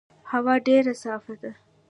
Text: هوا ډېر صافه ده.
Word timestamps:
هوا 0.31 0.55
ډېر 0.67 0.83
صافه 1.03 1.33
ده. 1.41 1.51